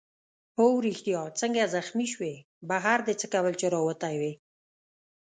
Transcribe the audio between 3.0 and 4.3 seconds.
دې څه کول چي راوتی